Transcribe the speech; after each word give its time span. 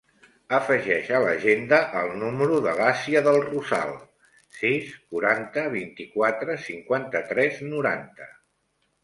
Afegeix 0.57 1.09
a 1.17 1.17
l'agenda 1.25 1.77
el 1.99 2.09
número 2.21 2.57
de 2.67 2.73
l'Asia 2.79 3.21
Del 3.27 3.37
Rosal: 3.43 3.93
sis, 4.61 4.89
quaranta, 5.13 5.67
vint-i-quatre, 5.77 6.59
cinquanta-tres, 6.65 7.63
noranta. 7.77 8.33